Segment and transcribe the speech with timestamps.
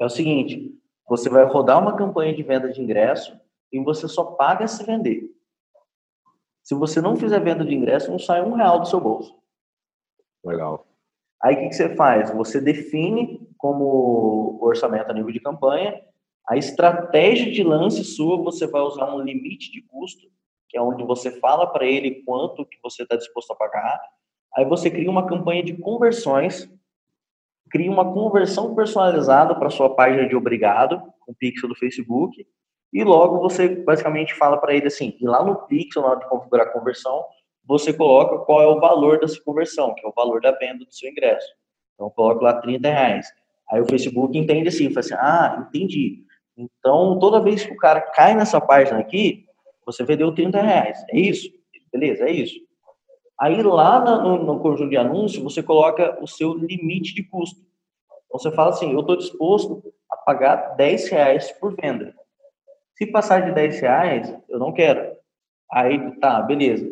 [0.00, 0.74] É o seguinte,
[1.08, 3.38] você vai rodar uma campanha de venda de ingresso
[3.72, 5.30] e você só paga se vender.
[6.62, 9.34] Se você não fizer venda de ingresso, não sai um real do seu bolso.
[10.44, 10.86] Legal.
[11.42, 12.30] Aí o que, que você faz?
[12.30, 16.00] Você define como orçamento a nível de campanha,
[16.48, 20.28] a estratégia de lance sua, você vai usar um limite de custo,
[20.68, 24.00] que é onde você fala para ele quanto que você está disposto a pagar.
[24.54, 26.70] Aí você cria uma campanha de conversões,
[27.70, 32.46] cria uma conversão personalizada para sua página de obrigado, com o pixel do Facebook,
[32.92, 36.28] e logo você basicamente fala para ele assim, e lá no pixel, na hora de
[36.28, 37.24] configurar a conversão,
[37.64, 40.94] você coloca qual é o valor dessa conversão, que é o valor da venda do
[40.94, 41.48] seu ingresso.
[41.94, 43.26] Então, eu coloco lá 30 reais.
[43.70, 46.24] Aí o Facebook entende assim, fala assim, ah, entendi.
[46.56, 49.44] Então, toda vez que o cara cai nessa página aqui,
[49.84, 50.98] você vendeu 30 reais.
[51.10, 51.50] É isso?
[51.92, 52.58] Beleza, é isso.
[53.40, 57.60] Aí lá no, no conjunto de anúncios, você coloca o seu limite de custo.
[58.26, 62.14] Então, você fala assim, eu estou disposto a pagar 10 reais por venda.
[62.96, 65.16] Se passar de 10 reais, eu não quero.
[65.70, 66.84] Aí, tá, beleza.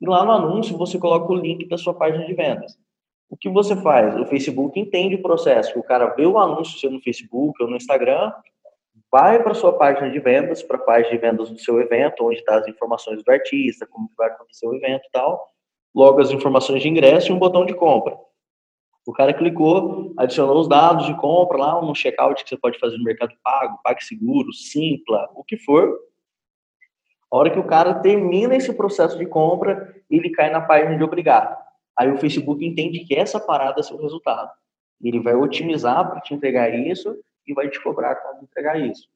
[0.00, 2.78] E lá no anúncio você coloca o link da sua página de vendas.
[3.28, 4.16] O que você faz?
[4.16, 5.78] O Facebook entende o processo.
[5.78, 8.32] O cara vê o anúncio seu no Facebook ou no Instagram,
[9.10, 12.38] vai para sua página de vendas, para a página de vendas do seu evento, onde
[12.38, 15.46] está as informações do artista, como vai acontecer o evento e tal.
[15.94, 18.16] Logo as informações de ingresso e um botão de compra.
[19.06, 22.96] O cara clicou, adicionou os dados de compra lá, um checkout que você pode fazer
[22.96, 25.98] no Mercado Pago, PagSeguro, Simpla, o que for.
[27.32, 31.02] A hora que o cara termina esse processo de compra, ele cai na página de
[31.02, 31.56] obrigado.
[31.98, 34.50] Aí o Facebook entende que essa parada é seu resultado.
[35.02, 39.08] Ele vai otimizar para te entregar isso e vai te cobrar quando entregar isso.